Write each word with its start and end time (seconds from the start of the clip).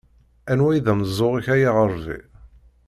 Anwa 0.51 0.69
i 0.73 0.79
d 0.85 0.87
ameẓẓuɣ-ik 0.91 1.47
ay 1.53 1.63
aɣerbi. 1.69 2.17